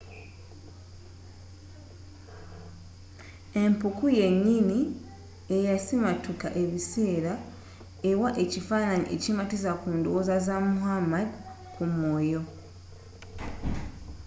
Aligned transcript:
empuku 3.61 4.05
yennyini 4.19 4.79
eyasimattuka 5.55 6.47
ebiseera 6.61 7.33
ewa 8.09 8.29
ekifaananyi 8.43 9.07
ekimatizza 9.15 9.71
ku 9.81 9.87
ndowooza 9.97 10.35
za 10.47 10.55
muhammad 10.71 11.27
ku 11.73 11.83
mwoyo 11.93 12.41